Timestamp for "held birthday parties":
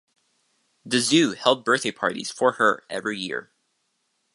1.33-2.31